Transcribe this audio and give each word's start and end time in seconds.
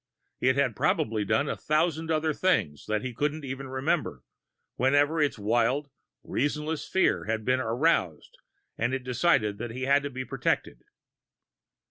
It 0.39 0.55
had 0.55 0.75
probably 0.75 1.23
done 1.23 1.47
a 1.47 1.55
thousand 1.55 2.09
other 2.09 2.33
things 2.33 2.87
that 2.87 3.03
he 3.03 3.13
couldn't 3.13 3.45
even 3.45 3.67
remember, 3.67 4.23
whenever 4.75 5.21
its 5.21 5.37
wild, 5.37 5.91
reasonless 6.23 6.87
fears 6.87 7.27
were 7.27 7.55
aroused 7.75 8.39
and 8.79 8.95
it 8.95 9.03
decided 9.03 9.59
that 9.59 9.69
he 9.69 9.83
had 9.83 10.01
to 10.01 10.09
be 10.09 10.25
protected! 10.25 10.81